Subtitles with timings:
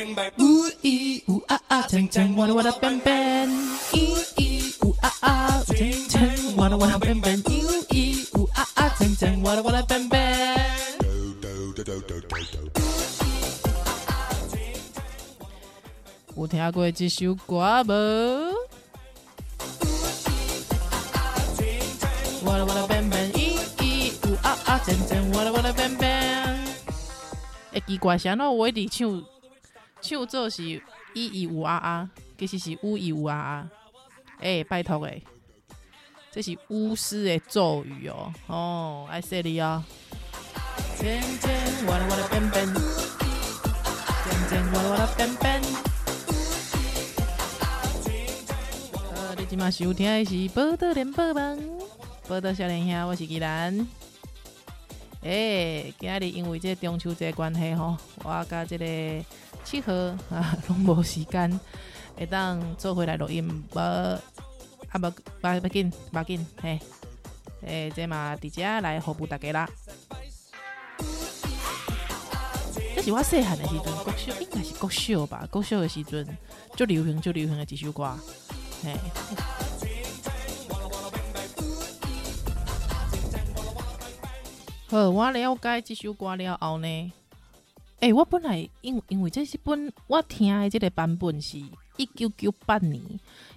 [0.00, 0.32] bang bang.
[0.38, 3.48] 呜咿呜啊啊，锵锵哇啦哇啦 bang bang，
[3.92, 10.56] 咿咿呜啊啊，锵锵哇啦哇啦 bang bang，咿咿呜啊啊，锵锵哇啦哇啦 bang bang。
[11.00, 11.50] Do, do.
[16.36, 17.92] 有听过这首歌无？
[22.46, 26.56] 哇啦哇啦 bang bang，咿咿呜啊啊，锵锵哇啦哇啦 bang bang。
[27.72, 28.50] 会奇怪，啥喏？
[28.50, 29.22] 我一直唱
[30.10, 30.82] 唱做是咿
[31.14, 33.70] 咿呜啊啊，其实是呜咿呜啊啊。
[34.40, 35.22] 诶，拜托诶，
[36.32, 38.32] 这是巫师的咒语哦。
[38.48, 39.84] 哦，爱说你哦。
[40.98, 42.74] 锵锵哇啦哇啦 bang bang，
[44.26, 45.62] 锵锵哇啦哇啦 bang bang。
[49.14, 51.56] 呃，你今嘛收听的是《报道联播网》，
[52.28, 53.86] 报道少年兄，我是纪兰。
[55.22, 58.84] 诶、欸，今日因为这中秋节关系吼，我甲这个
[59.64, 59.92] 七号
[60.30, 61.60] 啊，拢无时间
[62.16, 64.20] 会当做回来录音，无啊
[64.94, 65.12] 无
[65.42, 66.80] 无不紧不紧嘿，
[67.62, 69.68] 诶、欸，这嘛伫遮来服务大家啦。
[72.96, 76.26] 这是我细汉的时阵，国小应该是国小吧，国小的时阵
[76.76, 78.14] 就流行就流行的一首歌，
[78.82, 78.94] 嘿。
[84.88, 87.12] 好，我了解这首歌了后呢，
[88.00, 91.58] 诶、我本来因为因为这是本我听的这个版本是
[91.98, 93.02] 一九九八年，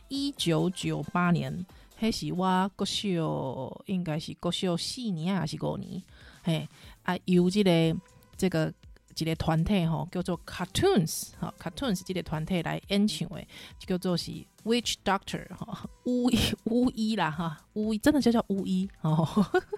[0.10, 1.66] 一九九八年，
[1.98, 6.04] 迄是我国小，应该是国小四年还是五年，
[6.44, 6.68] 嘿，
[7.04, 7.96] 啊，由这个
[8.38, 8.74] 这个
[9.18, 13.42] 一个团体吼叫做 Cartoons，哈，Cartoons 这个团体来演唱的，
[13.80, 14.32] 叫做是
[14.66, 19.26] Which Doctor，哈，巫医巫医啦，哈，巫医真的就叫巫医哦。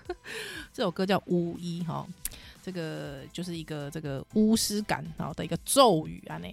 [0.73, 2.07] 这首歌叫巫医哈，
[2.65, 6.47] 这个就是一个这个巫师感好的一个咒语啊呢。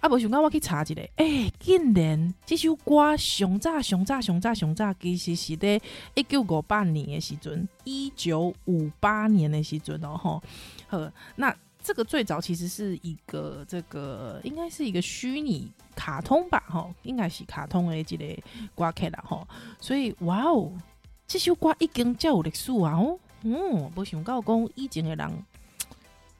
[0.00, 5.80] 啊，不想讲我去查一下，哎、欸，竟然这首歌上早上早上早上早，其实是在
[6.14, 10.42] 一九五八年的时阵，一九五八年的时阵哦吼。
[10.88, 11.56] 好，那。
[11.86, 18.24] 这个最早其实是一个这个应该是一个虚拟卡通吧，吼，应该是卡通的这个
[18.74, 19.46] 歌曲啦，吼，
[19.78, 20.72] 所以哇哦，
[21.26, 25.44] 这首歌已经较有历史啊，哦，嗯，没想到讲以前的人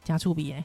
[0.05, 0.63] 真趣味的，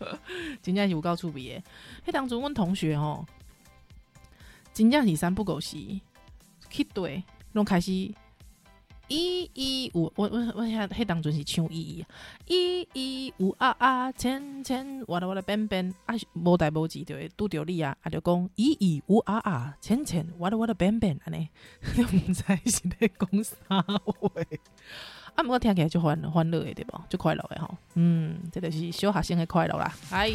[0.60, 1.62] 真正是有够趣味的。
[2.06, 3.24] 迄当初阮同学吼，
[4.74, 5.78] 真正是三不五时
[6.68, 8.12] 去对，拢开始。
[9.12, 12.04] 一一五，我我我遐迄当阵是唱一
[12.46, 21.48] 一一一五啊啊，千千哇啦哇啦变变啊，无代无志就会拄着你啊，啊就讲一一五啊啊，千千哇啦哇啦变变安尼，
[21.96, 24.30] 你毋知是咧讲啥话，
[25.34, 27.00] 啊，毋过听起来就欢欢乐的对无？
[27.08, 30.32] 就快乐的吼，嗯，这个是小学生的快乐啦，哎。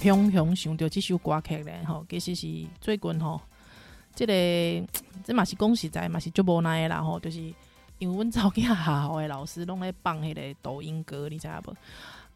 [0.00, 2.46] 雄雄想到这首歌曲咧，吼，其实是
[2.80, 3.40] 最近吼，
[4.14, 4.32] 这个
[5.24, 7.40] 这嘛是讲实在嘛是足无奈的啦，吼，就是
[7.98, 11.74] 因为阮查某囝下校的老师拢咧放迄个抖音歌，你知影无？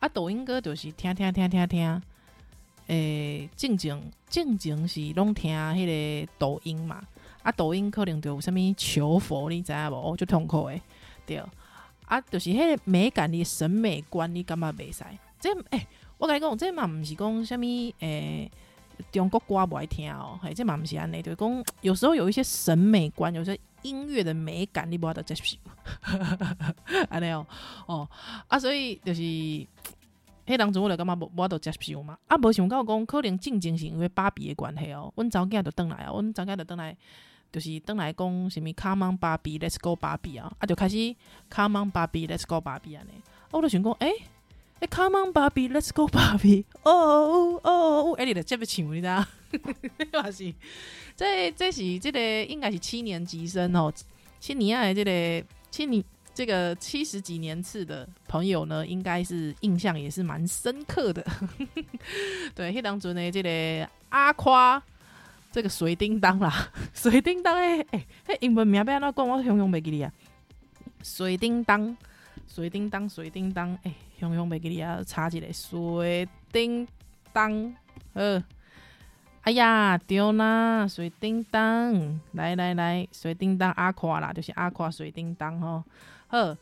[0.00, 2.02] 啊，抖音歌就是听听听听听，
[2.88, 5.86] 诶、欸，正经正经是拢听迄
[6.26, 7.00] 个抖音嘛，
[7.42, 9.94] 啊，抖音可能就有啥物求佛，你知影无？
[9.94, 10.80] 哦，就痛苦诶，
[11.26, 11.42] 对，
[12.06, 15.04] 啊，就是迄个美感的审美观，你感觉袂使？
[15.38, 15.86] 这诶。
[16.19, 17.62] 我甲你讲，这嘛毋是讲啥物
[17.98, 18.48] 诶，
[19.10, 25.56] 中国歌袂爱听哦，嘿，这嘛毋是安尼，就是讲有时候有一些审美观，有些音乐的美感，你无法度接受，
[27.11, 27.44] 安尼哦，
[27.87, 28.08] 哦
[28.46, 36.96] 啊，所以就是，迄当中我就感觉无无法度接受嘛，啊，无想到讲可能正正是因为芭比的关系哦，阮查某囝就倒来啊，阮查某囝就倒来，
[37.52, 41.14] 就是转来讲啥物，Come on Barbie，Let's go Barbie 啊，啊，就开始
[41.50, 44.25] Come on Barbie，Let's go Barbie 安尼，啊，我就想讲，诶、欸。
[44.81, 46.64] 欸、Come on, Barbie, let's go, Barbie.
[46.82, 49.25] 哦哦哦，哎，你的这不唱你知道？
[50.12, 50.52] 哈是，
[51.16, 53.93] 这这是这个应该是七年级生哦，
[54.40, 56.02] 七年爱这个七年
[56.34, 61.25] 这个七十几年次的朋友呢，应该是印象也是蛮深刻的。
[62.52, 64.82] 对，迄当阵呢，这个阿夸，
[65.52, 66.50] 这个水叮当啦，
[66.94, 69.28] 水叮当诶，哎、欸，英文名要安怎讲？
[69.28, 70.10] 我永远袂记哩啊，
[71.02, 71.96] 水叮当。
[72.49, 76.87] 水叮当，水叮当，哎、欸，雄雄袂记你啊，插一个水叮
[77.32, 77.75] 当，
[78.12, 78.43] 呃，
[79.43, 85.82] 哎呀，对啦，水叮当，来来来，水叮当阿垮啦，就是阿垮水叮当吼。
[86.26, 86.55] 好，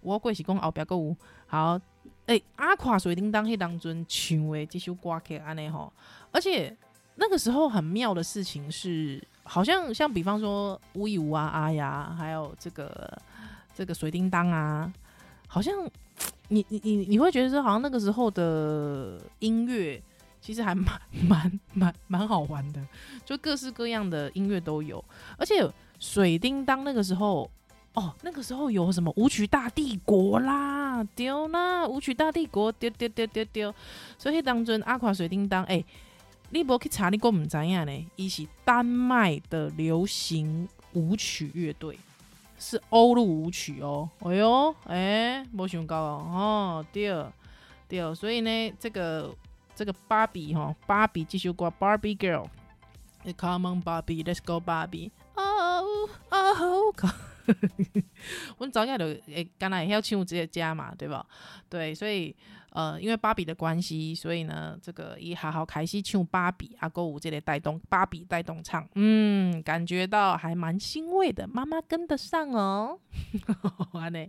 [0.00, 1.16] 我过是讲后壁阁有
[1.46, 1.78] 好，
[2.26, 5.92] 诶、阿垮水叮当迄当阵唱诶这首歌曲安尼吼，
[6.32, 6.76] 而且
[7.16, 13.20] 那个时候很妙的事情是，好像像比方说吴以武啊啊呀，还有这个
[13.74, 14.92] 这个水叮当啊，
[15.46, 15.74] 好像
[16.48, 20.02] 你你你你会觉得说，好像那个时候的音乐。
[20.38, 22.80] 其实还蛮蛮蛮蛮好玩的，
[23.24, 25.04] 就各式各样的音乐都有，
[25.36, 25.68] 而且
[25.98, 27.50] 水叮当那个时候，
[27.94, 33.74] 哦，那个时候有什么舞曲大帝国啦，丢啦，舞曲大帝国丢丢丢丢丢，
[34.16, 35.84] 所以当中阿垮水叮当，哎、
[36.50, 38.06] 你无去查，你够唔知影呢？
[38.16, 41.98] 伊是丹麦的流行舞曲乐队，
[42.58, 47.12] 是欧陆舞曲哦，哎哟，哎、欸，没想到哦，哦，对
[47.88, 49.34] 对，所以呢，这个。
[49.78, 55.84] 这个芭比哈，芭比继续过 Barbie Girl，Come on Barbie，Let's go Barbie， 哦
[56.30, 56.94] 哦，
[58.56, 61.26] 我早起就会，敢若会晓唱这个家嘛，对吧？
[61.68, 62.34] 对，所以
[62.76, 72.98] 呃，因为芭比的关系，所以呢，这个一好好开始唱芭比啊，歌舞这里带动芭比带动唱，嗯，感觉到还蛮欣慰的，妈妈跟得上哦，
[73.92, 74.26] 完 嘞。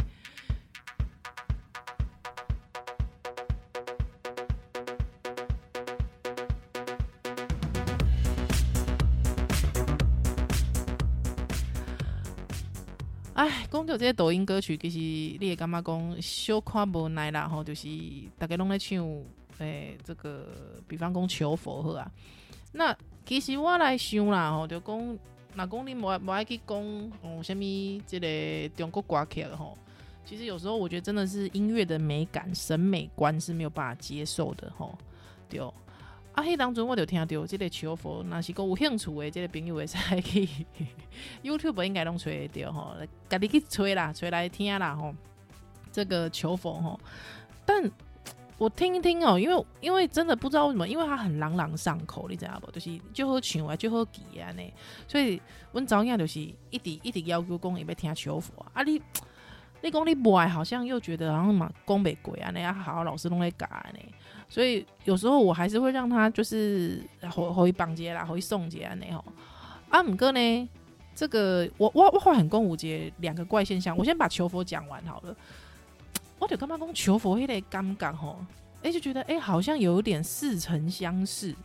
[13.87, 14.97] 就，这些抖音歌曲，其实
[15.39, 17.87] 你也感觉讲小看无奈啦吼，就是
[18.37, 18.97] 大家拢在唱，
[19.59, 20.45] 诶、这个
[20.87, 22.11] 比方讲求佛好啊。
[22.73, 22.95] 那
[23.25, 25.17] 其实我来想啦吼，就讲
[25.55, 26.77] 若讲你无无爱去讲
[27.21, 27.63] 哦，什么
[28.05, 29.77] 这个中国歌曲吼，
[30.25, 34.97] 其实有时候我觉得真的是音乐的美感、审美观是没有办法接受的吼，
[35.49, 35.61] 对。
[36.37, 40.47] 啊，迄当中我就听到这个求佛，若是讲有兴趣的这个朋友会使去
[41.41, 42.93] YouTube 应该拢吹得到吼，
[43.27, 45.15] 家己去吹啦，吹来听啦吼。
[45.91, 46.99] 这个求佛吼，
[47.65, 47.91] 但
[48.59, 52.69] 我听一听哦、因为因为真的不知道为什么，因为它很朗朗上口，你知道不？
[52.69, 54.61] 就是就好唱啊，就好记啊呢。
[55.07, 55.41] 所以
[55.71, 56.39] 阮早样就是
[56.69, 59.01] 一直一直要求讲伊要听求佛啊，你
[59.87, 63.99] 你讲你不爱，好像又觉得好像嘛讲袂过啊，那啊好老师拢在教呢。
[64.49, 67.01] 所以有时候我还是会让他就是
[67.31, 69.23] 回回绑结啦，回送结啊那吼。
[69.89, 70.69] 阿姆哥呢，
[71.15, 75.35] 这个我我我很公五节两个怪现象，我先把求佛讲完好了。
[76.39, 78.37] 我就干嘛讲求佛，有点尴尬吼，
[78.83, 81.55] 哎就觉得哎、欸、好像有点似曾相识。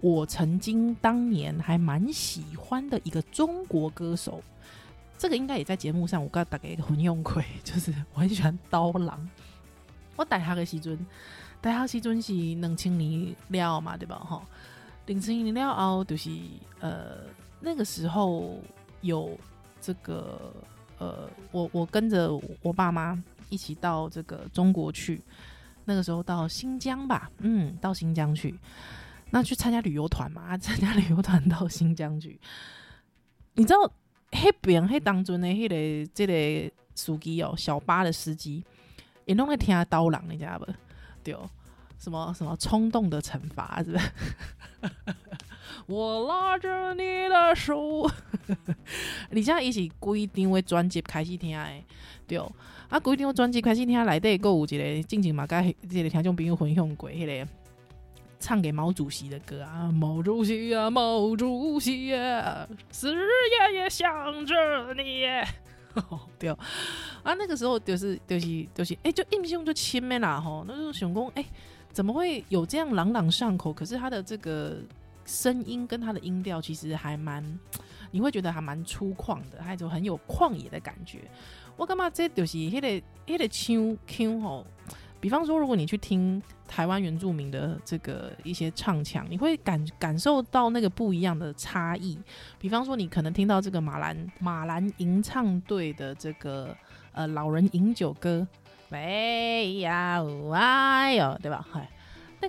[0.00, 4.42] 我曾经当年还蛮喜欢的一个中国歌手，
[5.18, 9.28] 这个应该也在节目上我刚打给一个混用鬼， 就是我很喜欢刀郎。
[10.16, 10.98] 我带他个西尊。
[11.60, 13.34] 大学时尊是冷清年
[13.66, 14.16] 了嘛，对吧？
[14.16, 14.40] 哈，
[15.06, 16.30] 冷清年了后就是
[16.80, 17.24] 呃，
[17.60, 18.60] 那个时候
[19.00, 19.36] 有
[19.80, 20.52] 这个
[20.98, 22.30] 呃，我我跟着
[22.62, 25.20] 我爸妈一起到这个中国去，
[25.84, 28.54] 那个时候到新疆吧，嗯，到新疆去，
[29.30, 32.38] 那去参加旅游团嘛， 参加旅游团到新疆去，
[33.54, 33.90] 你知道
[34.44, 38.64] 那边那当中的那个这个司机哦，小巴的司机，
[39.24, 40.66] 也拢会听刀郎，你知道不？
[41.22, 41.34] 对，
[41.98, 44.10] 什么什么冲动的惩罚是不是？
[45.86, 48.10] 我拉着你的手，
[49.30, 51.84] 你现在一起规定为专辑开始听诶，
[52.26, 52.38] 对，
[52.88, 57.48] 啊规定为专辑开始听来对购物一个进行嘛，该这个听众朋友分享过，迄个
[58.46, 65.24] 唱给毛主席的歌啊，毛主席啊，毛主席啊，死爷爷想着你。
[66.38, 70.64] 对啊，那个时候就是就是就是，哎、欸，就印象就深没啦吼。
[70.68, 71.46] 那时候想讲，哎、欸，
[71.90, 73.72] 怎么会有这样朗朗上口？
[73.72, 74.76] 可是他的这个
[75.24, 77.42] 声音跟他的音调，其实还蛮，
[78.12, 81.18] 你会觉得还蛮粗犷的，还有种很有旷野的感觉。
[81.76, 84.64] 我感觉这就是迄、那个迄、那个腔腔吼。
[85.20, 92.18] 比方说，如果你去听台湾原住民的这个一些唱腔，你会感感受到那个不一样的差异。
[92.58, 96.76] 比方说，你可能听到这个马兰马兰吟唱队的这个
[97.12, 98.46] 呃老人饮酒歌，
[98.90, 101.66] 哎呀哎呦，对吧？
[101.70, 101.88] 嗨，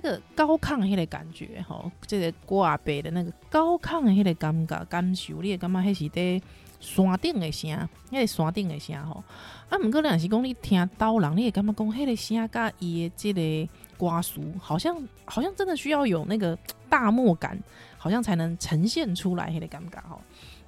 [0.00, 6.40] 个高亢迄个感觉，吼，这个挂背的那个高亢的迄个感觉感受，你会感觉迄是在
[6.78, 9.24] 山顶的声，迄个山顶的声，吼。
[9.68, 16.56] 啊，毋过你若是讲你听刀郎，你会感觉讲迄个声甲伊的即个歌词，好像好像真的需要有那个
[16.88, 17.58] 大漠感，
[17.96, 20.20] 好像才能呈现出来迄个感觉吼。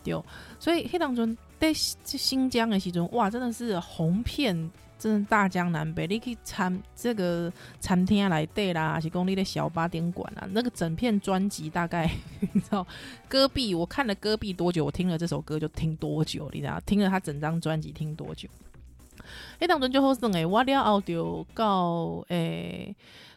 [0.03, 0.21] 对，
[0.59, 4.71] 所以迄当中在新疆的时候，哇，真的是红遍。
[5.01, 12.05] 真大江南北，你可以参这个餐厅来对啦，还是公立的小八点馆啊，那个整片专辑大概
[12.53, 12.87] 你知道，
[13.27, 18.47] 戈壁我看了戈壁多久，我听了这首歌就听多久，你知道，听了他整张专辑听多久。
[19.59, 22.95] 诶，当中就好算诶，我了后就到诶，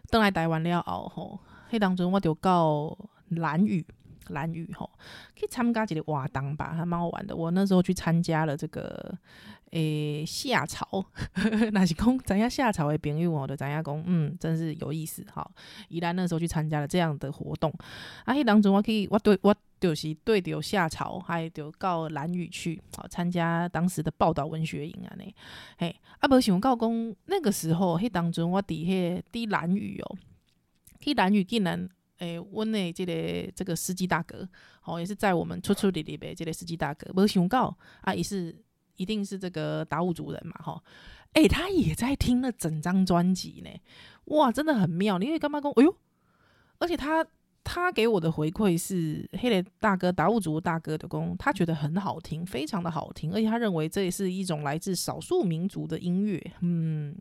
[0.10, 1.40] 登来台湾了后吼，
[1.72, 2.98] 迄当中我就到
[3.30, 3.86] 兰屿。
[4.30, 4.90] 兰屿吼，
[5.36, 7.36] 去参加几个活动吧，还蛮好玩的。
[7.36, 9.14] 我那时候去参加了这个
[9.74, 11.04] 诶夏朝，
[11.74, 15.50] 那是讲咱家夏朝的朋友哦，的咱家讲，嗯，真是有意思哈。
[15.90, 17.74] 宜兰那时候去参加了这样的活动，
[18.24, 25.24] 啊，迄当中我可以，我对我就是对着夏朝，还就到兰屿去，好参加当时的报道文学营啊，呢，
[25.78, 30.18] 嘿，啊，无想到讲那个时候，迄当中我伫迄伫兰屿哦，
[31.00, 31.90] 去兰屿竟然。
[32.20, 34.48] 诶，阮诶，这个这个司机大哥，
[34.86, 38.56] 哦，也是在我们出出里里边，这个司机大哥，没想到啊，也是
[38.96, 40.84] 一定是这个达悟族人嘛，吼，
[41.34, 43.70] 诶，他也在听了整张专辑呢，
[44.36, 45.72] 哇，真的很妙，你会干嘛讲？
[45.74, 45.96] 哎呦，
[46.80, 47.26] 而且他。
[47.66, 57.16] 他给我的回馈是，黑雷大哥达悟族大哥的功，他觉得很好听，非常的好听，而且他认为这也是一种来自少数民族的音乐，嗯，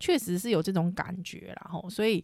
[0.00, 2.22] 确实是有这种感觉啦吼，所以，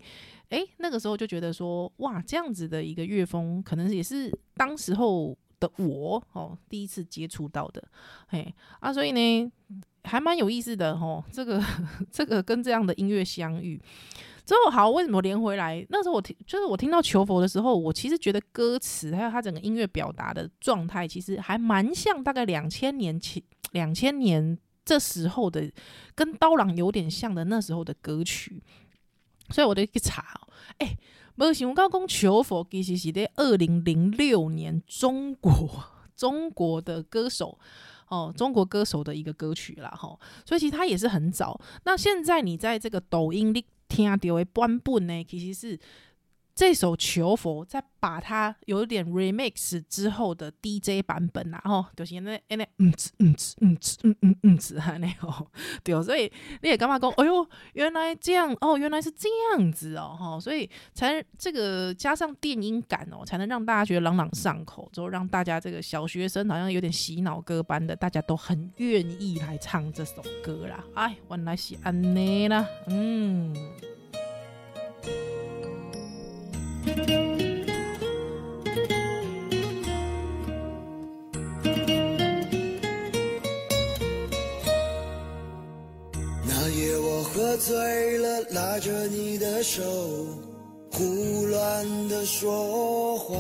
[0.49, 7.83] 哎、那个时候就觉得说，哇，这样子的一个乐风，可能也是当时候的我哦第一次接触到的，
[8.27, 9.53] 嘿啊，所以呢，
[10.03, 11.63] 还蛮有意思的吼，这个
[12.11, 13.81] 这个跟这样的音乐相遇。
[14.45, 15.87] 之后好，为什么连回来？
[15.89, 23.41] 那时候我听，就是我听到求佛的时候，我其实觉得歌词还有他整个音乐表达的状态，其实还蛮像大概两千年前、
[23.71, 25.71] 两千年这时候的，
[26.17, 28.61] 跟刀郎有点像的那时候的歌曲。
[29.51, 30.41] 所以我就去查，
[30.79, 30.97] 哎、
[31.35, 35.85] 没想到讲求佛其实是在二零零六年中国
[36.15, 37.59] 中国的歌手
[38.09, 39.91] 哦，中国歌手的一个歌曲啦。
[39.97, 40.19] 吼。
[40.45, 41.61] 所以其实它也是很早。
[41.85, 43.65] 那现在你在这个抖音里。
[43.89, 45.79] 听到的版本呢，其实是
[46.55, 55.47] 这首《求佛》在把它有点 remix 之后的 DJ 版本啦，吼，就是那那嗯子嗯子嗯子嗯嗯嗯子哈那吼，
[55.83, 56.31] 对，所以
[56.61, 57.11] 你也干嘛讲？
[57.13, 70.85] 哎呦，原来这样哦，原来是这样子哦，哈，所以才这个加上电音感哦，才能让大家觉得朗朗上口，之后让大家这个小学生好像有点洗脑歌般的，大家都很愿意来唱这首歌啦。
[70.95, 73.92] 哎，原来是安内啦，嗯。
[87.43, 89.83] 喝醉了，拉着你的手，
[90.93, 93.37] 胡乱的说话，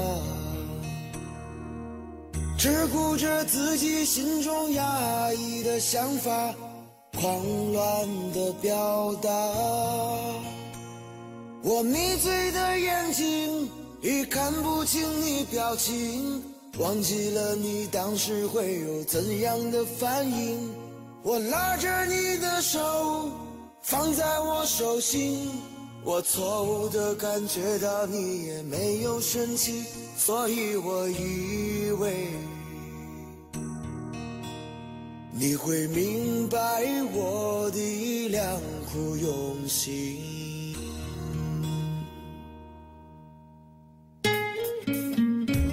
[2.59, 6.53] 只顾着自己心中压抑的想法，
[7.17, 9.31] 狂乱的表达。
[11.63, 13.71] 我迷醉的眼睛
[14.03, 16.43] 已看不清你表情，
[16.81, 20.59] 忘记了你当时会有怎样的反应。
[21.23, 23.31] 我拉着你的手
[23.83, 25.51] 放在我手心，
[26.05, 29.85] 我错误的感觉到你也没有生气，
[30.17, 32.29] 所以我以为
[35.33, 36.59] 你会明白
[37.13, 38.61] 我的良
[38.91, 40.77] 苦用心。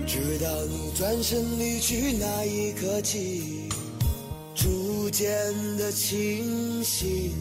[0.07, 3.69] 直到你转身离去那一刻起，
[4.55, 5.27] 逐渐
[5.77, 7.31] 的清醒，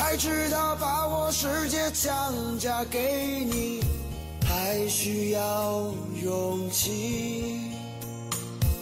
[0.00, 3.84] 才知道把我世界强加给你，
[4.48, 5.92] 还需要
[6.22, 7.60] 勇气。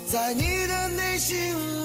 [0.06, 1.36] 在你的内心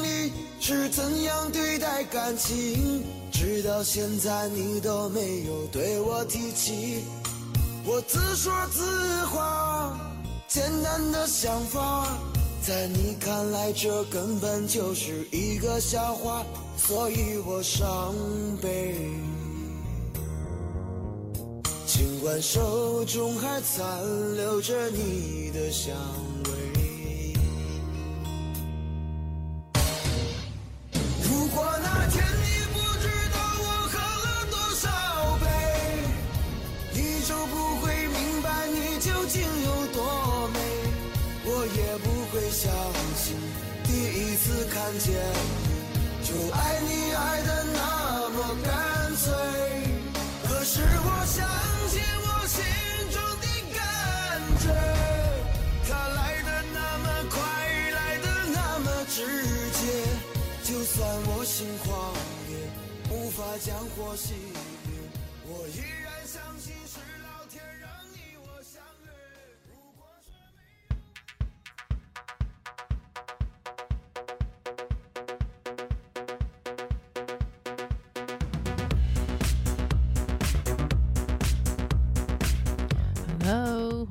[0.03, 3.03] 里是怎样对待感情？
[3.31, 7.03] 直到现在你都没有对我提起，
[7.85, 9.97] 我自说自话。
[10.47, 12.07] 简单的想法，
[12.65, 16.45] 在你看来这根本就是一个笑话，
[16.77, 18.15] 所以我伤
[18.61, 18.95] 悲。
[21.85, 24.01] 尽管手中还残
[24.37, 25.93] 留着你的香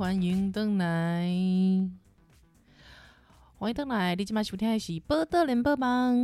[0.02, 1.30] 欢迎登来，
[3.56, 4.16] 欢迎登来。
[4.16, 6.16] 你今麦收听的是《报道联播网》，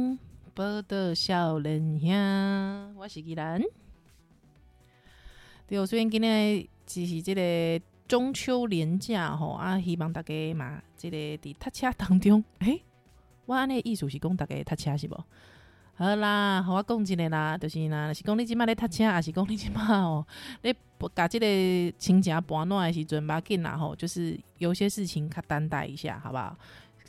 [0.52, 3.62] 报道少年兄，我是宜兰。
[5.68, 12.82] 对，虽然今天只是这个中秋连假吼，啊，希望大家嘛，这个伫读车当中，诶、
[13.46, 15.24] 我安尼意思是讲大家读车是无？
[15.94, 20.26] 好啦，好我讲一个啦，就是啦，是讲你即马咧读车，还是讲你即马哦，
[20.62, 20.74] 你
[21.14, 21.46] 甲即个
[21.98, 26.56] 亲情搬暖的时阵，别紧啦吼，就是有些事情较担待一下，好不好？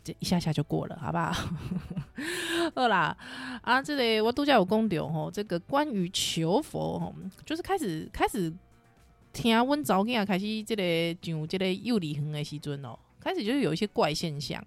[0.03, 1.33] 这一下下就过了，好不好？
[2.75, 3.15] 好啦，
[3.61, 7.15] 啊，这个我拄则有讲到吼，这个关于求佛吼，
[7.45, 8.53] 就是开始开始
[9.33, 10.83] 听阮查某囝开始这个
[11.21, 14.63] 上这个幼儿园的时阵哦，开始就是有一些怪现象。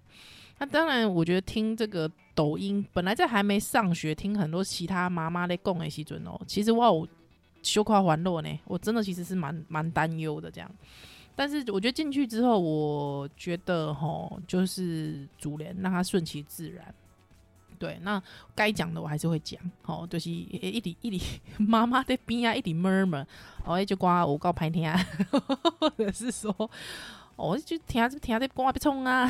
[0.59, 7.07] 那当然，我觉得听这个抖音，本来在还没上学，听很多其他妈妈在讲的时阵哦，其实我有
[7.63, 10.69] 羞夸环落呢，我真的其实是蛮蛮担忧的这样。
[11.35, 16.93] 但是我觉得进去之后，我觉得吼，就是主人让他顺其自然。
[17.79, 18.21] 对，那
[18.53, 21.25] 该讲的我还是会讲，吼，就是一直一直
[21.57, 23.25] 妈妈在边啊，一直 murmur，
[23.65, 24.95] 哦，一直挂我告拍天，
[25.79, 26.69] 或者是说。
[27.35, 29.27] 哦，就听听在讲别冲啊！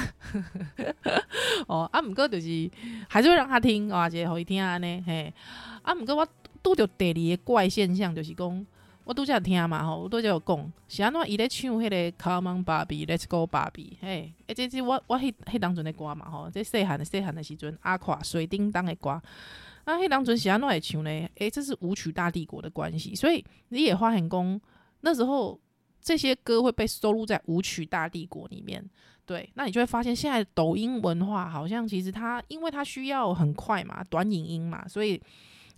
[1.68, 2.70] 哦，啊，毋过就是
[3.08, 5.34] 还是会让他听，哦，这个互伊听安尼嘿。
[5.82, 6.28] 啊，毋过我
[6.64, 8.66] 拄着第二个怪现象，就是讲
[9.04, 21.10] 我拄则听嘛吼，我拄则有讲，是安怎伊咧唱迄个 Come on Babi，let's go Barbie，嘿，诶，这这我我迄迄当阵的歌嘛吼，这细汉的细汉的时阵，阿垮水叮当的歌，啊，迄当阵是安怎会唱呢？
[21.10, 24.62] 诶、欸，这是舞曲大帝国的关系，所以你也发现讲
[25.02, 25.60] 那时候。
[26.06, 28.84] 这些歌会被收录在舞曲大帝国里面，
[29.26, 35.18] 对，那你就会发现现在抖音文化好像其实它，因为它需要很快嘛，短影音嘛，所以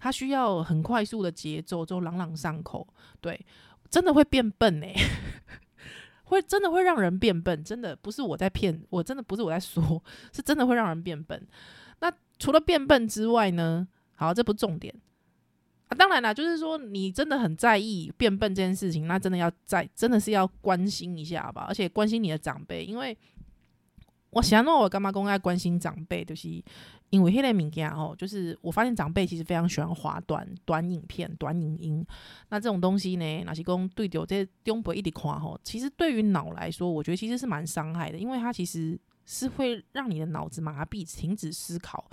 [0.06, 2.88] 它需要很快速的节奏，就朗朗上口，
[3.20, 3.44] 对，
[3.89, 4.86] 真的会变笨呢、
[6.26, 11.48] 会真的会让人变笨，真的不是我在骗，我真的不是我在说，是真的会让人变笨。
[12.02, 13.88] 那除了变笨之外呢？
[14.13, 14.94] 好，这不重点。
[15.88, 23.18] 啊，当然啦，就是说你真的很在意变笨这件事情，那真的要在，真的是要关心一下吧，而且关心你的长辈，因为
[24.30, 26.63] 我想到我干嘛公开关心长辈，就是
[27.15, 32.06] 因为迄个物件吼，就是我发现长辈其实非常喜欢滑短短影片、短影音，
[32.49, 38.99] 那这种东西呢，那是讲对着这中辈一直夸吼，其实对于脑来说，我觉得其实是蛮伤害的，因为它其实。
[39.28, 42.08] 是会让你的脑子麻痹，停止思考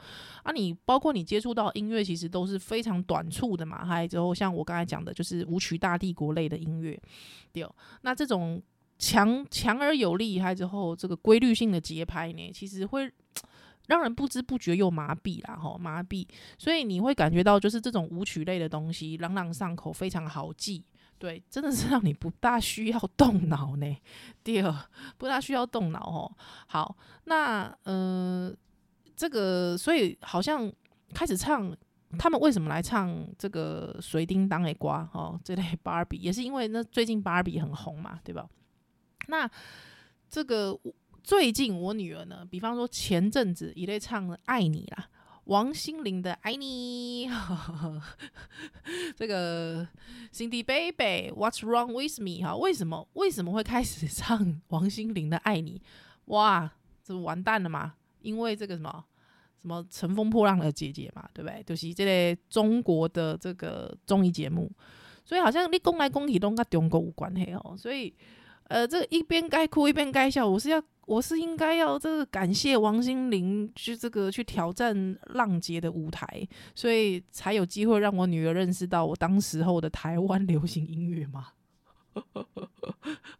[0.44, 0.50] 啊！
[0.50, 3.84] 你包括你接触到音乐，其实都是非常短促的嘛。
[3.84, 6.98] 还之后，像我刚才讲的，就是舞曲大帝国类的音乐，
[7.52, 7.68] 对。
[8.00, 8.62] 那这种
[8.98, 13.12] 强强而有力，还之后这个规律性的节拍呢，其实会
[13.92, 16.26] 让人不知不觉又麻痹啦，吼，麻痹。
[16.56, 20.82] 所以你会感觉到，就是这种舞曲类的东西，朗朗上口，非常好记。
[21.18, 23.96] 对，真的是让你不大需要动脑呢。
[24.42, 24.74] 第二，
[25.18, 26.32] 不大需要动脑哦。
[26.68, 28.50] 好，那呃，
[29.14, 30.72] 这个所以好像
[31.12, 31.76] 开始唱，
[32.18, 35.38] 他们为什么来唱这个水叮当的瓜哦？
[35.44, 38.48] 这类芭比也是因为那最近芭比很红嘛，对吧？
[39.28, 39.46] 那
[40.30, 40.76] 这个
[41.22, 45.08] 最近我女儿呢，比方说前阵子也在唱《爱你》啦。
[45.46, 47.28] 王心凌的《爱你》，
[49.16, 49.84] 这个
[50.32, 52.46] Cindy Baby，What's Wrong with Me？
[52.46, 55.80] 哈，为什么为什么会开始唱王心凌的《爱你》？
[56.26, 56.70] 哇，
[57.02, 57.94] 这不完蛋了吗？
[58.20, 59.04] 因为这个什么
[59.60, 61.60] 什么乘风破浪的姐姐嘛，对不对？
[61.64, 64.70] 就是这类中国的这个综艺节目，
[65.24, 67.74] 所以好像你讲来讲去都跟中国有关系哦。
[67.76, 68.14] 所以，
[68.68, 70.80] 呃，这一边该哭一边该笑，我是要。
[71.04, 81.48] 我是应该要这个感谢王心凌去这个去挑战浪姐的舞台，所以才有机会让我女儿认识到我当时候的台湾流行音乐吗？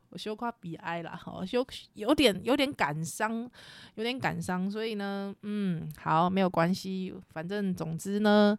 [0.09, 3.49] 我羞夸比哀啦，好羞有点有点感伤，
[3.95, 8.59] 有点感伤，所以呢，嗯，好，没有关系，反正总之呢，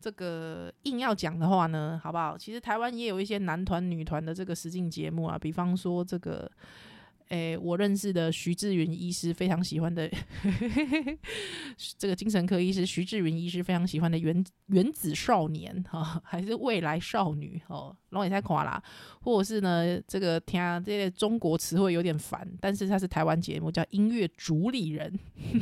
[0.00, 2.38] 这个硬要讲的话呢，好不好？
[2.38, 6.50] 其实台湾也有一些男团女团的这个实境节目啊，比方说这个。
[7.28, 10.10] 诶、我认识的徐志云医师非常喜欢的
[11.98, 18.82] 这个精神科医师徐志云医师非常喜欢的原原子少年哈，还是未来少女哦，然后也太夸啦，
[19.20, 25.18] 或者是呢，这个听这个中国词汇有点烦，但是它是台湾节目，叫音乐主理人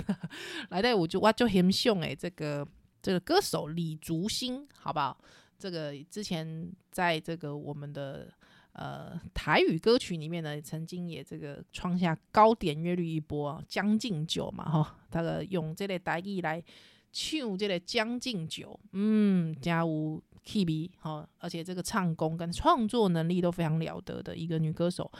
[0.70, 2.66] 来的，我就哇就很喜欢诶，这个
[3.02, 5.18] 这个歌手李竹星，好不好？
[5.58, 8.30] 这个之前在这个我们的
[8.76, 16.62] 呃台语歌曲里面呢，曾经也这个创下高点阅率一波，《将进酒》嘛，哈，他的用这类台语来
[17.10, 25.10] 唱这类《将进酒》，嗯，加无 Kimi 哈，而且这个唱功跟创作能力都非常了得的一个女歌手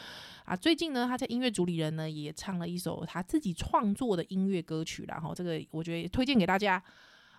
[0.45, 0.55] 啊。
[0.55, 6.83] 最近呢，她在音乐主理人呢也唱了一首她自己创作的音乐歌曲，然后这个我觉得推荐给大家。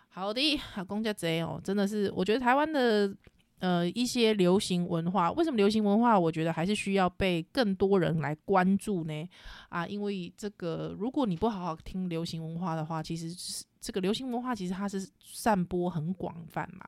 [0.10, 3.14] 好的，好，公家贼哦，真的是，我觉得台湾的
[3.60, 9.30] 呃一些流行文化，为什么流行文化，我觉得还是需要被更多人来关注呢？
[9.70, 13.32] 啊，因为这个，如果你不好好听流行文化的话，其实
[13.80, 16.86] 这个流行文化其实它是散播很广泛嘛，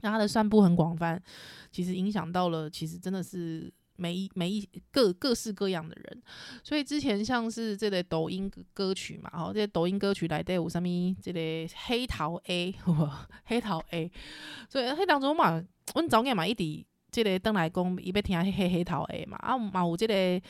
[0.00, 1.22] 那它的散播很广泛，
[1.70, 3.72] 其实影响到了，其实真的是。
[3.96, 6.22] 每一每一各各式各样的人，
[6.62, 10.88] 所以之前像是这类抖音歌曲嘛，吼，这些抖音歌曲来带有什么？
[11.22, 11.40] 这个
[11.86, 12.74] 黑桃 A，
[13.44, 14.10] 黑桃 A，
[14.68, 15.62] 所以黑当中嘛，
[15.94, 20.40] 阮早年嘛一直这个登来讲，伊要听黑黑桃 A 嘛，啊嘛有这个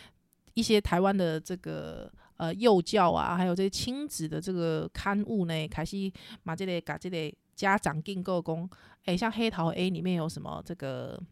[0.55, 6.11] 一些台湾的这个呃幼教啊，还有这些亲子的这个刊物呢，开始
[6.43, 8.69] 嘛这个甲这个家长建构讲，
[9.05, 11.23] 诶，像黑桃 A 里面有什么这个？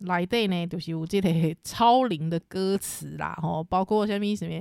[0.00, 4.54] 来对呢，就是有这个超龄的歌词啦，吼，包括什么什么，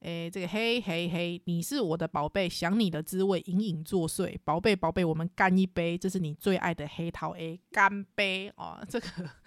[0.00, 9.06] 诶、欸，这个嘿嘿嘿，你是我的宝贝，想你的滋味隐隐作祟，宝贝宝贝，我们干一杯，这是你最爱的黑桃 A，干杯哦，这个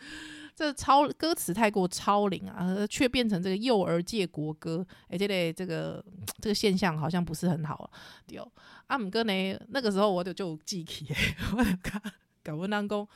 [0.56, 6.06] 这超歌词太过超龄啊，却变成这个幼儿界国歌，诶、欸，这个这个
[6.40, 7.90] 这个现象好像不是很好，
[8.28, 8.52] 对哦。
[8.88, 11.08] 阿姆哥呢，那个时候我就就记起，
[11.58, 12.02] 我就讲，
[12.44, 13.08] 搞问人讲。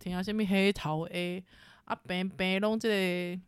[0.00, 1.44] 听下什物黑桃 A
[1.84, 2.88] 啊，白白龙这
[3.36, 3.40] 个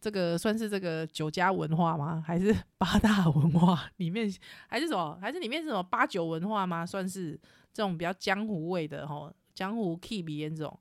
[0.00, 2.22] 这个算是这个酒家文化吗？
[2.24, 4.32] 还是八大文化里面？
[4.68, 5.18] 还是什么？
[5.20, 6.86] 还是里面是什么八九文化吗？
[6.86, 7.32] 算是
[7.72, 10.78] 这种比较江湖味的吼，江湖 K B N 这种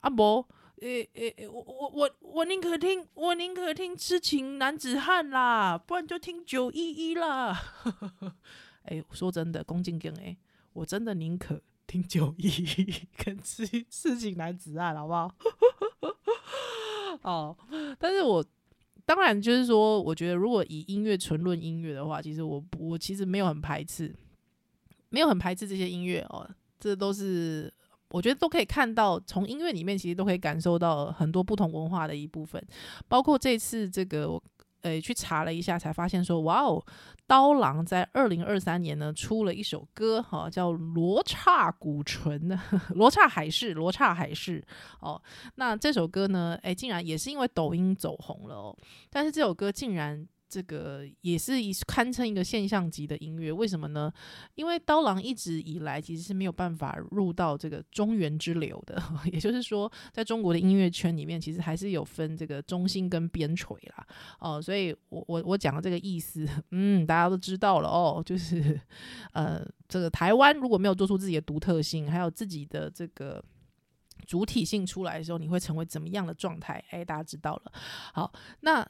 [0.00, 0.44] 啊不？
[0.80, 7.56] 诶诶诶，我我我我宁可听我宁可听痴情男子汉啦，不然就听九一一啦。
[8.86, 10.36] 诶， 说真的，恭敬敬诶，
[10.72, 11.62] 我真的宁可。
[11.86, 12.48] 听九一
[13.16, 15.30] 跟痴痴情男子汉，好不好？
[17.22, 17.56] 哦，
[17.98, 18.44] 但是我
[19.04, 24.14] 当然就是说，我觉得如果以音乐纯论音乐的话，其实我我其实没有很排斥，
[25.10, 26.48] 没有很排斥这些音乐哦。
[26.80, 27.72] 这都是
[28.10, 32.64] 我觉得都可以看到，从音乐里面其实都可以感受到很多不同文化的一部分，
[33.08, 34.40] 包括这次这个。
[34.82, 36.84] 诶，去查了一下，才发现说，哇哦，
[37.26, 42.56] 刀郎在二零二三年呢出了一首歌，哈，叫《罗刹古纯》的
[42.94, 44.60] 《罗刹海市》，《罗刹海市》
[45.00, 45.20] 哦。
[45.54, 48.76] 那这首歌呢，诶、竟然也是因为抖音走红了哦。
[49.10, 50.28] 但是这首歌竟然。
[50.52, 54.12] 这个也是一堪称一个现象级的音乐，为什么呢？
[54.54, 64.06] 因为刀郎一直以来其实是没有办法入到这个中原之流的， 也就是说，在中国的音乐圈里面，其实还是有分这个中心跟边陲啦。
[64.40, 68.78] 哦，所以我我我讲的这个意思， 嗯，大家都知道了哦，就是
[69.32, 73.42] 呃，这个台湾如果没有做出自己的独特性，还有自己的这个
[74.26, 76.84] 主体性出来的时候，你会成为怎么样的状态？
[76.90, 77.72] 哎，大家知道了。
[78.12, 78.86] 好，那。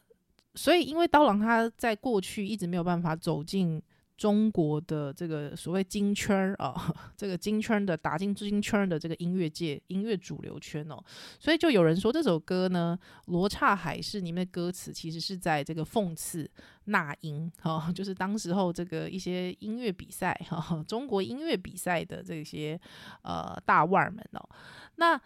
[0.54, 3.82] 所以，因为刀郎他在过去一直没有办法走进
[4.18, 11.02] 中国的这个所谓金圈啊， 这个金圈的打进金圈的这个音乐界、音乐主流圈哦，
[11.40, 12.96] 所以就有人说这首歌呢，
[13.32, 16.48] 《罗刹海市》里面的歌词其实是在这个讽刺
[16.84, 22.78] 那英 哈，就是当时候这个一些音乐比赛哈，中国音乐比赛的这些
[23.22, 24.48] 呃大腕们哦，
[24.96, 25.20] 那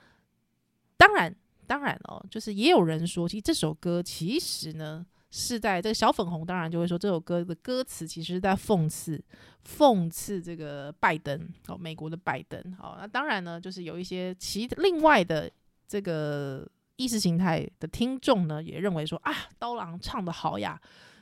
[0.96, 1.34] 当然
[1.66, 5.04] 当然哦，就是也有人说，其实这首歌其实呢。
[5.30, 9.22] 是在这个小粉红，当然就会说这首歌的歌词其实是在讽刺
[9.66, 12.60] 讽刺这个拜登哦，美国的拜登。
[12.74, 15.50] 好，那当然呢，就是有一些其另外的
[15.86, 20.80] 这个意识形态的听众呢，也认为说啊，刀郎唱得好呀，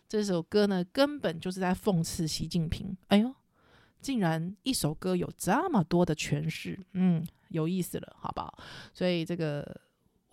[0.09, 2.97] 这首歌呢根本就是在讽刺习近平。
[3.09, 3.35] 哎呦，
[4.01, 8.59] 竟然一首歌有这么多的诠释，嗯，有意思了，好不好？
[8.93, 9.81] 所以这个。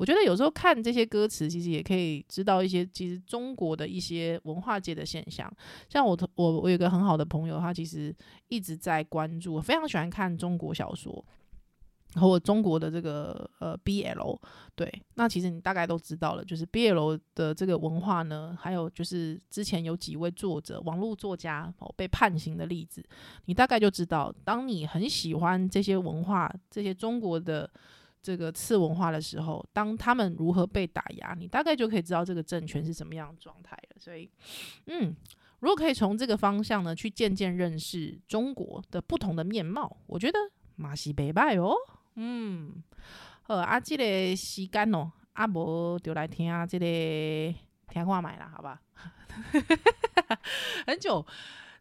[0.01, 5.47] 我觉得有时候看这些歌词，其实也可以知道一些其实中国的一些文化界的现象。
[5.87, 8.11] 像我我我有个很好的朋友，他其实
[8.47, 11.23] 一直在关注，非常喜欢看中国小说，
[12.15, 14.39] 和我中国的这个呃 BL。
[14.75, 23.05] 对，那其实你大概都知道了，就是 BL 的这个文化呢，还有就是之前有几位作者、网络作家被判刑的例子，
[23.45, 27.69] 你大概就知道，当你很喜欢这些文化、这些中国的。
[28.21, 33.95] 这个次文化的时候，当他们如何被打压，你大概就可以知道这个政权是什么样的状态了。
[33.97, 34.29] 所以，
[34.85, 35.15] 嗯，
[35.59, 40.37] 如果可以从这个方向呢，去渐渐认识中国的不同的面貌，我觉得
[40.75, 41.73] 马西北拜哦，
[42.15, 42.83] 嗯，
[43.43, 47.55] 好啊，这个时间哦，啊无就来听这个
[47.89, 48.81] 听话麦啦，好吧？
[50.85, 51.25] 很久，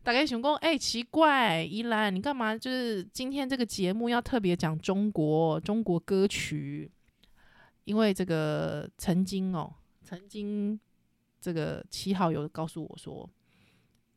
[0.02, 2.56] 大概想讲，哎、奇怪，依兰，你干嘛？
[2.56, 6.90] 就是今天这个节目要特别讲中国中国歌曲，
[7.84, 10.78] 因为这个曾经哦，曾经
[11.40, 13.28] 这个七号有告诉我说，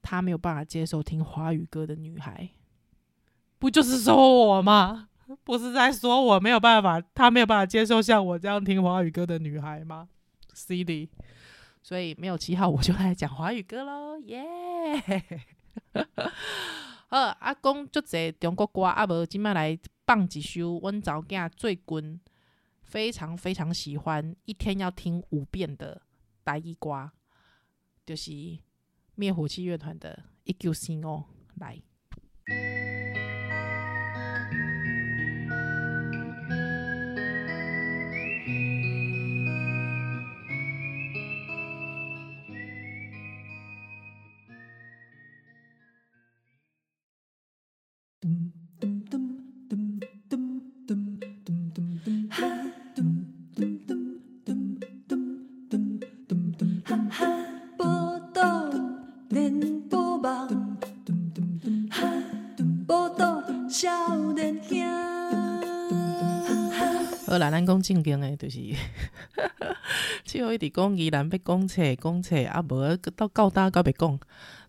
[0.02, 2.50] 他没有办法接受听华语歌的女孩，
[3.60, 5.10] 不就是说我吗？
[5.43, 10.08] 不是在说我没有办法，他没有办法接受像我这样听华语歌的女孩吗
[10.54, 11.10] ？CD。
[11.82, 14.41] 所以没有七号，我就来讲华语歌喽，耶、
[17.07, 22.21] 好，阿公就这中国歌，阿无今麦来放一首，阮查某囝最近
[22.81, 26.01] 非常非常喜欢，一天要听五遍的
[26.43, 27.12] 台语歌，
[28.05, 28.31] 就是
[29.15, 30.99] 灭火器乐团的《一九四五》
[31.55, 31.81] 来。
[67.63, 68.60] 咱讲正经诶， 就是，
[70.26, 74.19] 只有一直讲伊人要讲册，讲册啊，无到到搭到别讲，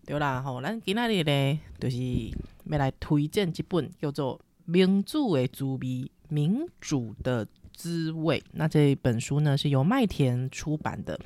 [0.05, 1.97] 对啦，吼，咱今仔日咧，就是
[2.65, 5.77] 要来推荐一本叫做《民主的滋味》，
[6.29, 8.41] 民主的滋味。
[8.53, 11.19] 那这本书呢，是由麦田出版的。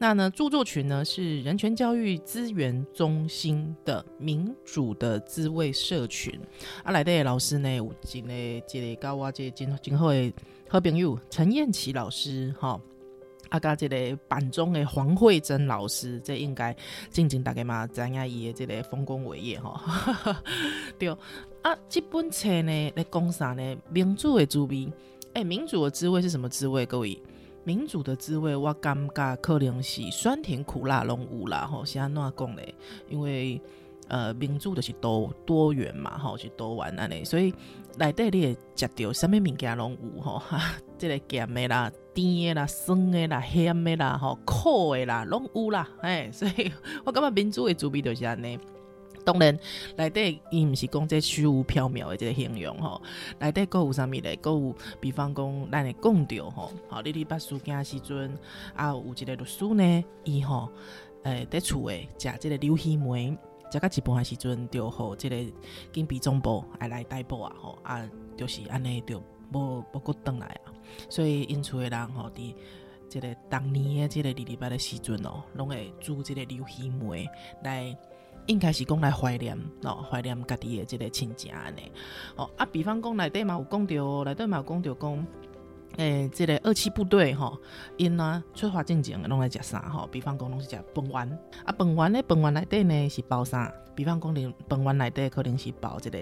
[0.00, 6.38] 那呢，著作群呢是人权教育资源中心的民主的滋味社群。
[6.84, 10.32] 啊，来的老师呢，有一个一个教我这真真好的
[10.68, 12.80] 好朋友陈燕琪老师，哈，
[13.48, 16.76] 啊，加这个板中的黄慧珍老师，这应该
[17.10, 20.40] 静静大概嘛，知影伊的这个丰功伟业，哈，
[20.96, 21.08] 对。
[21.62, 23.76] 啊，这本册呢来讲啥呢？
[23.90, 24.92] 民主的滋味，
[25.34, 26.86] 哎、民主的滋味是什么滋味？
[26.86, 27.20] 各位？
[27.68, 32.74] 民主的滋味，我感觉可能是酸甜苦辣拢有啦，吼，是安怎讲嘞？
[33.10, 33.60] 因为
[34.08, 37.52] 呃，民主就是多多元嘛，吼，是多元安尼，所以
[37.98, 46.72] 内底你会食到什么物件拢有吼，哈， 这个咸的啦、甜的啦、酸的啦、咸的啦、吼苦的啦，拢有啦，哎，所以
[47.04, 48.58] 我感觉民主的滋味就是安尼。
[49.30, 49.58] 当然，
[49.94, 53.02] 内底伊毋是讲这虚无缥缈的这个形容吼，
[53.38, 54.34] 内底阁有啥物咧？
[54.36, 58.34] 阁有比方讲，咱会讲着吼，好，你哩捌书经时阵
[58.74, 60.70] 啊，有一个律师呢，伊吼，
[61.24, 63.36] 诶，伫厝诶食即个流鱼糜，
[63.70, 65.36] 食到一半诶时阵，就互即个
[65.92, 70.72] 警备总部来来逮捕啊，吼啊，就是安尼，就无无阁转来啊，
[71.10, 72.54] 所以因厝诶人吼，伫
[73.10, 77.28] 这个当年诶即个二二八诶时阵哦，拢会煮即个流鱼糜
[77.62, 77.94] 来。
[78.48, 81.82] 应该是讲来怀念哦，怀念家己的这个亲情呢。
[82.36, 85.26] 哦啊，比方讲内底嘛有讲到，内底嘛有讲到讲，
[85.96, 87.56] 诶、欸，这个二七部队吼，
[87.96, 90.08] 因呢出发进前拢来食啥吼？
[90.10, 91.30] 比方讲拢是食饭丸，
[91.64, 93.72] 啊饭圆呢饭丸内底呢是包啥？
[93.94, 96.18] 比方讲连饭丸内底可能是包这个。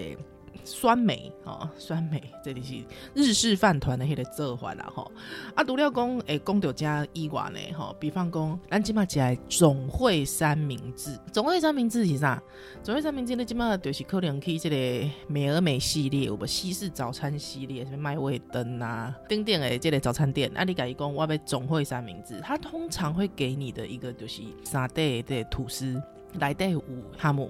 [0.67, 5.09] 酸梅哦，酸梅，这里是日式饭团的迄个做法啦吼。
[5.55, 12.41] 啊，除了讲诶，讲到这以外呢吼，比方讲，咱即马食的总汇三明治，总汇三明治是啥？
[12.83, 20.51] 总汇三明治呢，即马就是可能去这个美而美系列，有无西式早餐系列，什么麦味登啊，等等的这个早餐店。
[20.53, 26.01] 啊，你甲伊讲，我要总汇三明治，它通常会给你的一个就是三块的吐司，
[26.33, 26.83] 内底有
[27.17, 27.49] 哈姆。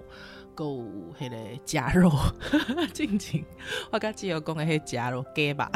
[0.57, 0.83] 够
[1.19, 2.11] 迄个夹肉，
[2.91, 3.45] 静静，
[3.91, 5.69] 我刚只有讲的迄夹肉给吧，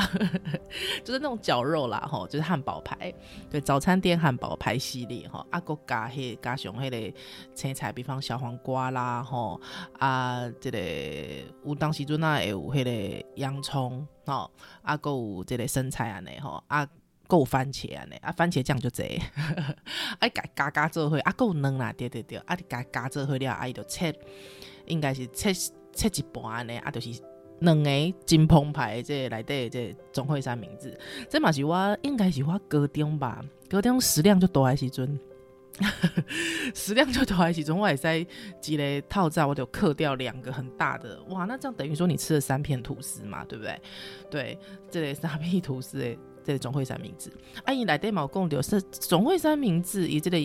[1.06, 3.14] 就是那种绞肉啦，吼，就是汉堡排，
[3.48, 7.20] 对，早餐店汉堡排系列，吼，啊，个加迄加上迄个
[7.54, 9.62] 青菜，比方小黄瓜啦，吼，
[10.00, 10.80] 啊，这个
[11.64, 14.50] 有当时阵啊会有迄个洋葱，吼，
[14.82, 16.88] 啊，个有这个生菜安尼，吼，啊，
[17.32, 19.06] 够番茄安尼，啊，番茄酱就这，
[20.20, 24.14] 啊，加加加做伙，啊，够嫩啦，对对对，啊，加加做伙了，啊，伊就切。
[24.88, 25.54] 应该是切
[25.94, 27.10] 切一半呢，啊，就是
[27.60, 27.90] 两个
[28.26, 35.20] 真澎湃，这内底这总汇三明治，这嘛是我应该是我高中吧，高中食量就大的时阵，
[36.74, 38.28] 食量就大的时阵，我会使
[38.74, 43.80] 一个套餐，我就嗑掉两个很大的，哇，那这样等于说你吃了三片吐司嘛，对不对？
[44.30, 44.58] 对，
[44.90, 47.32] 这个三片吐司，这个总会三明治，
[47.64, 50.38] 啊，伊内底嘛有讲到是总会三明治，伊这个。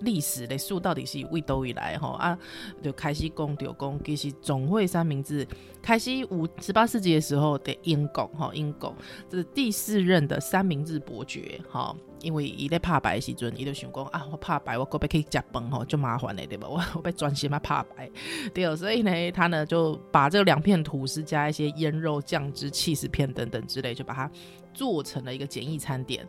[0.00, 2.36] 历史的书到底是为叨位来吼啊，
[2.82, 5.46] 就开始讲到讲，其实总会三明治
[5.80, 8.92] 开始五十八世纪的时候的英国哈，英国
[9.28, 16.66] 这是第四任的三明治伯爵哈，因为伊在拍牌的时阵，伊就想讲啊，我拍牌我可不可以吃饭吼，就麻烦了对吧？
[16.68, 18.10] 我我被专心嘛拍牌，
[18.52, 24.28] 对，所以呢，他呢就把这两片吐司加一些腌肉酱汁、起司片等等之类，就把它
[24.72, 26.26] 做成了一个简易餐点。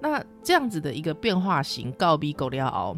[0.00, 2.96] 那这样子的一个变化型告比狗料熬。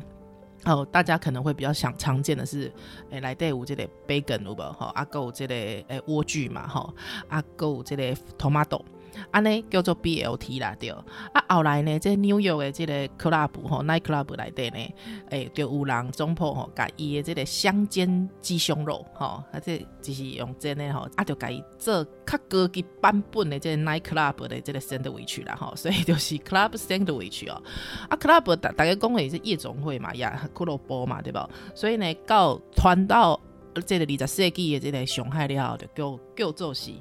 [0.64, 2.70] 哦，大家可能会比较想常见的是，
[3.10, 4.56] 诶，来带有这类 bacon 有无？
[4.56, 6.92] 哈，阿够这类诶莴苣嘛，哈，
[7.28, 8.82] 阿够这类 tomato。
[9.30, 10.90] 安尼叫做 BLT 啦，对。
[10.90, 14.76] 啊，后来呢，这纽约的这个 club 吼，night club 来底呢，
[15.30, 27.62] 诶，就有人总破吼，甲伊的这个香煎鸡胸肉，吼，啊，这就是用这呢吼，啊，就甲伊做较高级版本的这个 night club 的这个 sandwich 啦，吼，所以就是 club sandwich 哦。
[28.08, 31.48] 啊，club 大大家讲的是夜总会嘛，呀，俱乐部嘛，对吧？
[31.74, 33.38] 所以呢，到传到
[33.86, 36.92] 这个二十世纪的这个上海了后，就叫叫做是。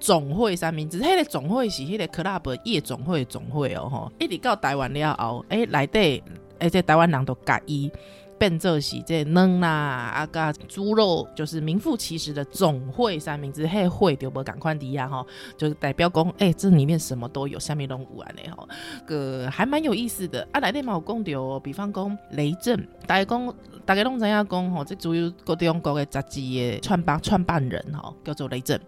[0.00, 6.22] 总会三明治，迄、个总会是迄个 club 夜总会总会哦吼，一直到台湾了后，诶内底，
[6.58, 7.92] 诶这台湾人都改伊
[8.38, 15.26] 变做是这嫩啦，啊甲猪肉，就是名副其实的总会三明治，迄个会就无共款滴啊吼，
[15.58, 18.66] 就代表讲，诶、欸、这里面什么都有，下面拢有安尼吼，
[19.06, 20.48] 个还蛮有意思的。
[20.52, 28.80] 啊，内底嘛有讲到，比方讲雷震，大家讲，大家拢知影讲吼，即主要各中国的杂志的创办创办人吼，叫做雷震。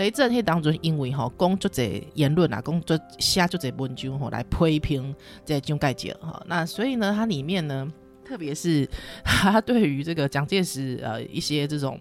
[0.00, 1.82] 雷震迄当中，因为吼讲足者
[2.14, 7.86] 言论啊，讲足写足者文章吼来批评这蒋介石哈，那所以呢，它里面呢，
[8.24, 8.88] 特别是
[9.22, 12.00] 他对于这个蒋介石呃一些这种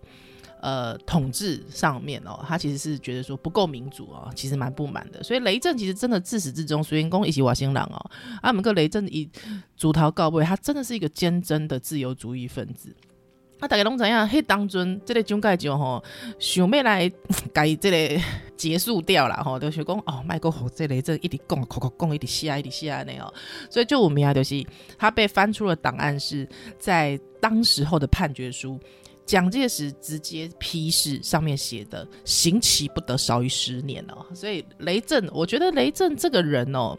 [0.61, 5.21] 呃统治上面哦，他其实是觉得说不够民主哦，其实蛮不满的。
[5.21, 9.29] 所以雷震其实真的自始至终，虽然讲伊是外省人哦，啊，们个雷震以
[9.75, 12.95] 主逃告位，他真的是一个坚贞的自由主义分子。
[13.59, 16.01] 啊，大家拢知影，迄当阵这个蒋介石吼，
[16.39, 17.11] 想要来
[17.51, 18.21] 改这个
[18.55, 23.33] 结束掉了吼，就是讲哦，麦克吼，这个这一直讲，讲讲讲，一直写，一直写安尼哦。
[23.69, 24.65] 所以就有名啊，就是
[24.97, 28.79] 他被翻出了档案，是在当时候的判决书，
[29.25, 34.25] 蒋介石直接批示上面写的，刑期不得少于十年哦。
[34.33, 36.97] 所以雷震，我觉得雷震这个人哦，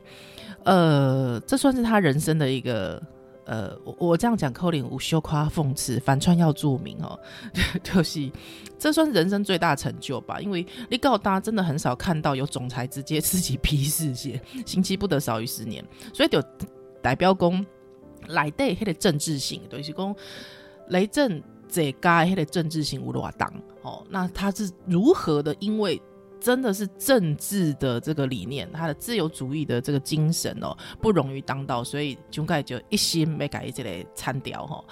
[0.64, 3.02] 呃，这算是他人生的一个。
[3.50, 7.18] 呃，我我这样讲，扣零无羞夸讽刺，反串要注明哦，
[7.82, 8.30] 就是
[8.78, 10.40] 这算是人生最大成就吧。
[10.40, 15.84] 因为你告诉大家真的很少看到有总裁直接自己批示写， 刑期不得少于十年，
[16.14, 16.40] 所以就
[17.02, 17.66] 代表讲
[18.28, 20.14] 来对他的政治性，就是讲
[20.90, 25.52] 雷震这家他的政治性有多大哦，那他是如何的？
[25.58, 26.00] 因为
[26.40, 34.84] 真的是政治的这个理念，他的自由主义的这个精神哦，不容易当道，所以蒋介石就一心没改这类参调哈。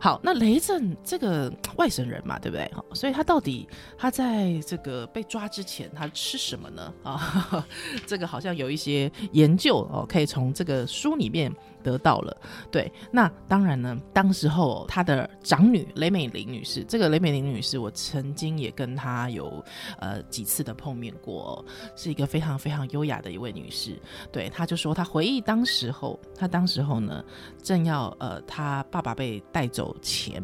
[0.00, 2.70] 好，那雷震这个外省人嘛，对不对？
[2.94, 6.94] 所以他到底他在这个被抓之前，他吃什么呢？
[7.02, 7.66] 啊，
[8.06, 11.52] 这个好像有一些研究哦，可以从这个书里面。
[11.82, 12.36] 得到了，
[12.70, 13.98] 对，那当然呢。
[14.12, 19.62] 当时候他的长女雷美玲女士，这个雷美玲女士，我曾经也跟她有
[19.98, 21.64] 呃几次的碰面过，
[21.96, 23.98] 是一个非常非常优雅的一位女士。
[24.30, 27.24] 对，她就说她回忆当时候，她当时候呢，
[27.62, 30.42] 正要呃，她爸爸被带走前。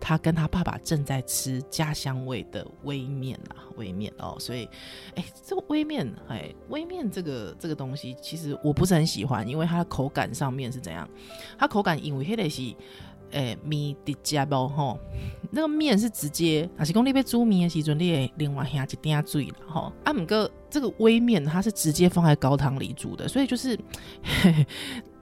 [0.00, 4.66] 他跟他爸爸正在吃家乡味的微面啊，微面哦，所以，
[5.14, 11.08] 哎、这个微面，哎，微面这个这个东西，其实我不是很喜欢，因为它的口感上面是怎样？
[11.58, 12.74] 它口感因为迄个是，
[13.32, 14.98] 哎，面的加包吼，
[15.50, 19.92] 那个面是直接，还是讲你被煮面的时阵，你会另外下一点水了吼。
[20.04, 23.78] 啊，毋过这个微面它是直接放在高汤里煮的，所以就是。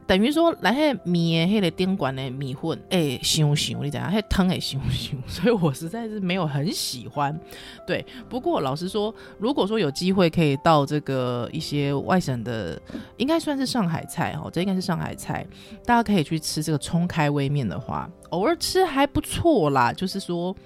[0.09, 4.03] 等于说，来迄面迄个顶管的米粉，哎，香香，你知影？
[4.05, 7.39] 迄汤会香香， 所以我实在是没有很喜欢。
[7.87, 12.81] 对，不过老实说，如果说有机会可以到这个一些外省的，
[13.19, 15.47] 应该算是上海菜哦，这应该是上海菜，
[15.85, 20.57] 大家可以去吃这个葱开微面的话，偶尔吃还不错啦，就是说。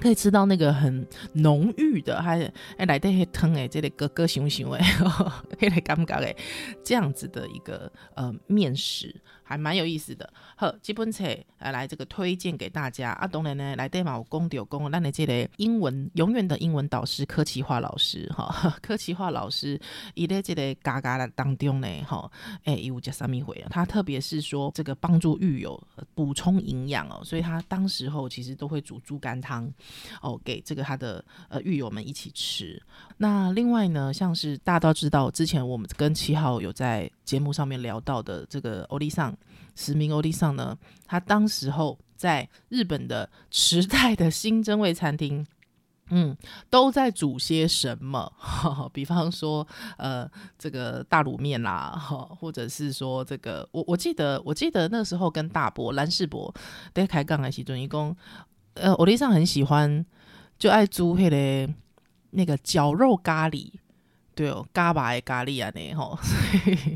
[0.00, 2.40] 可以吃到那个很浓郁的，还
[2.76, 4.80] 哎来的很汤哎，这里咯咯熊熊哎，
[5.58, 6.34] 嘿来尴尬哎，
[6.82, 9.14] 这样子的一个呃面食。
[9.52, 11.24] 还蛮有意思的，好，这本册
[11.58, 13.26] 来来这个推荐给大家啊。
[13.26, 19.78] 当然呢，来对嘛，我公丢公，让你这个英文永远的英文导师柯奇华老师哈，柯奇华老师
[20.14, 22.30] 伊在这个嘎嘎的当中呢，哈，
[22.64, 25.78] 哎，有加三米回啊，他特别是说这个帮助狱友
[26.14, 29.70] 补充营养哦，所以他当时候其实都会煮猪肝汤
[30.22, 32.82] 哦，给这个他的呃狱友们一起吃。
[33.18, 39.36] 那另外呢，像是大家都知道，之前我们跟七号有在节目上面聊到的这个欧丽桑。
[39.74, 40.76] 十名欧弟桑呢，
[41.06, 45.46] 他当时候在日本的池袋的新真味餐厅。
[46.14, 46.36] 嗯，
[46.68, 48.30] 都在煮些什么？
[48.92, 49.66] 比方说，
[49.96, 51.90] 呃，这个大卤面啦，
[52.38, 56.54] 或者是说这个，我我记得，我记得那时候跟大伯蓝世博
[56.92, 58.14] 在开杠的时阵，一共，
[58.74, 60.04] 呃，我弟上很喜欢，
[60.58, 61.72] 就爱煮迄个
[62.32, 63.72] 那个绞肉咖喱。
[64.34, 66.18] 对哦，嘎巴的咖喱啊，呢吼，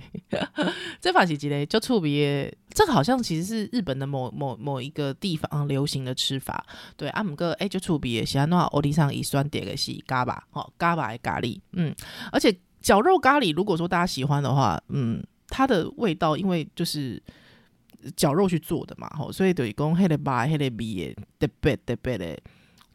[1.01, 1.66] 这法是几嘞？
[1.66, 6.64] 就特别，这个好像其实是日本的某某某一个地方流行的吃法。
[6.97, 11.95] 对，阿姆哥，哎，就特别喜欢那欧弟上一酸点个是嘎巴，吼，嘎巴的咖喱，嗯，
[12.32, 17.22] 而且绞肉咖喱，如果说大家喜欢的话，嗯，它的味道因为就是
[18.16, 20.70] 绞肉去做的嘛，吼，所以等于讲黑的巴黑的
[21.39, 22.39] 特别特别的。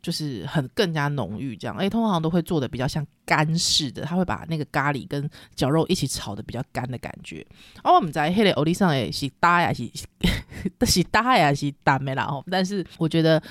[0.02, 7.46] 就是很更加浓郁这样，哎，通常都会做的比较像干式的，他会把那个咖喱跟绞肉一起炒的比较干的感觉。
[7.84, 9.88] 哦，我们在黑的欧弟上诶是搭呀是，
[10.88, 12.44] 是搭呀是淡的啦吼。
[12.50, 13.42] 但是我觉得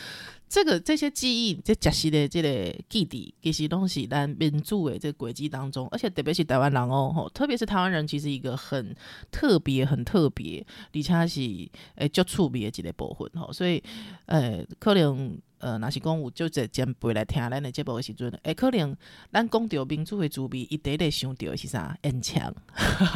[0.48, 2.48] 这个这些记忆，这假西的这个
[2.88, 8.92] 记忆，这些东西在民族的这个轨迹当中，而且特别是台湾人哦，特别是台湾人，其实一个很
[9.30, 13.80] 特别、很特别，而且是诶较趣味的一个部分吼，所以
[14.26, 15.38] 呃可能。
[15.60, 18.96] 呃，若是讲有就这前辈来听咱的节目的时阵，诶，可能
[19.32, 21.96] 咱讲到民主的滋味，一直咧想到的是啥？
[22.02, 22.52] 烟枪，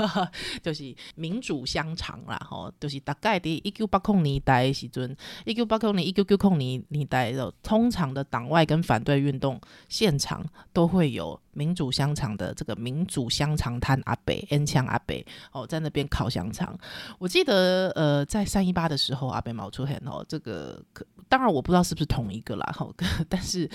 [0.62, 16.76] 就是民主香肠啦，吼，就是大概伫一九八零年代的时阵，一九八零年、一九九零年年代的通常的党外跟反对运动现场都会有民主香肠的这个民主香肠摊阿北、烟枪阿北哦，在那边烤香肠。
[17.18, 20.82] 我记得呃，在三一八的时候，阿北冒出很哦，这个
[21.28, 22.88] 当然我不知道是不是同一个啦，哈，
[23.28, 23.68] 但是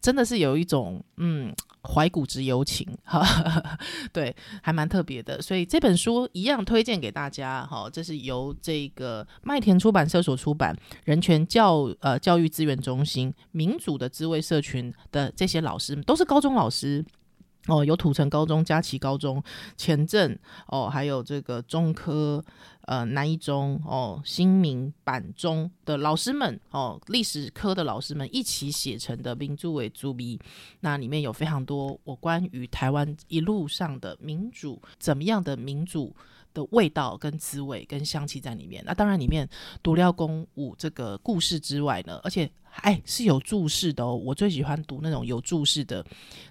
[0.00, 3.22] 真的是有一种嗯怀古之幽情，哈，
[4.12, 5.40] 对，还蛮特别的。
[5.42, 17.04] 所以这本书一样推荐给大家，哈，这是由这个麦田出版社所出版，人权教呃教育资源中心民主的滋味社群的这些老师都是高中老师。
[17.66, 19.42] 哦，有土城高中、佳琪高中、
[19.76, 22.44] 前镇哦，还有这个中科、
[22.82, 30.36] 呃南一中哦、新民板中的老师们哦，历史科的老师们一起写成的《名著为主笔》，
[30.80, 36.14] 那里面有非常多我关于台湾一路上的民主，怎么样的民主
[36.54, 38.82] 的味道跟滋味跟香气在里面。
[38.86, 39.46] 那当然里面
[39.82, 42.50] 读料公舞这个故事之外呢，而且。
[42.78, 44.16] 哎，是有注释的哦。
[44.16, 46.04] 我最喜欢读那种有注释的，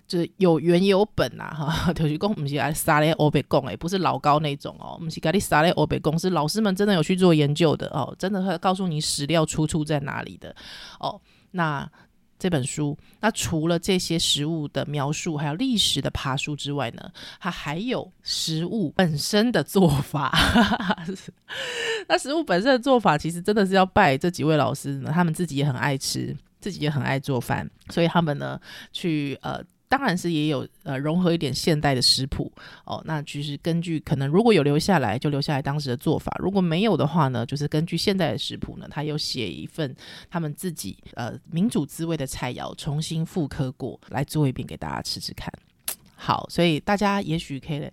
[0.07, 1.91] 就是有原有本呐，哈。
[1.91, 10.55] 就是讲不是爱沙咧欧北贡，哎，不是老高那种哦，不是给你沙咧欧北贡，是老师们真的有去做研究的哦，真的会告诉你史料出处在哪里的
[11.01, 11.19] 哦。
[11.51, 11.91] 那。
[12.43, 20.29] 这本书，那除了这些食物的描述，还有历史的爬书之外呢，它还有食物本身的做法。
[22.09, 28.59] 那食物本身的做法，其实真的是要拜这几位老师呢，他们自己也很爱吃，自己也很爱做饭，所以他们呢，
[28.91, 29.63] 去呃。
[29.93, 32.51] 当然是也有呃融合一点现代的食谱
[32.83, 39.95] 哦，那其实根据可能如果有留下来就留下来当时的做法，如果没有的话呢，就是根据现代的食谱呢，他又写一份
[40.31, 45.53] 他们自己呃民主滋味的菜肴，重新复刻过来做一遍给大家吃吃看。
[46.15, 47.87] 好，所以大家也许可以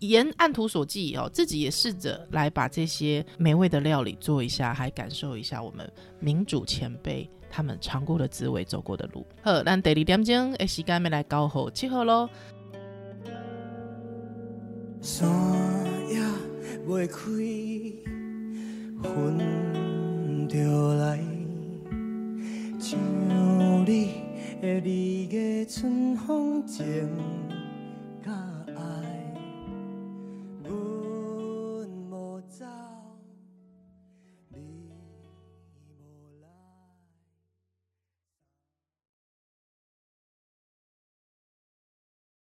[0.00, 7.26] 沿按图索骥哦，自己也试着来把这些美味的料理做一下，还感受一下我们民主前辈。
[7.54, 9.26] 他们尝过的滋味，走过的路。
[9.42, 12.26] 好，咱第二点钟的时间要来搞好七号喽。
[15.02, 15.28] 山
[16.08, 16.18] 也
[16.86, 18.02] 未开，云
[20.48, 20.56] 就
[20.94, 21.20] 来，
[22.80, 22.98] 像
[23.84, 24.08] 你的
[24.62, 24.80] 二
[25.30, 27.06] 月春风前。